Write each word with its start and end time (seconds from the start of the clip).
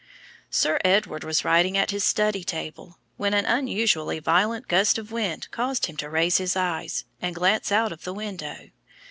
Sir 0.49 0.79
Edward 0.83 1.23
was 1.23 1.45
writing 1.45 1.77
at 1.77 1.91
his 1.91 2.03
study 2.03 2.43
table, 2.43 2.97
when 3.17 3.35
an 3.35 3.45
unusually 3.45 4.17
violent 4.17 4.67
gust 4.67 4.97
of 4.97 5.11
wind 5.11 5.47
caused 5.51 5.85
him 5.85 5.97
to 5.97 6.09
raise 6.09 6.37
his 6.37 6.55
eyes 6.55 7.05
and 7.21 7.35
glance 7.35 7.71
out 7.71 7.91
of 7.91 8.03
the 8.03 8.11
window. 8.15 8.71